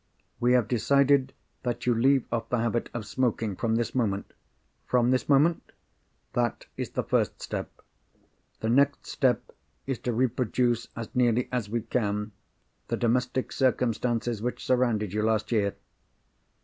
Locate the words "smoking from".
3.05-3.75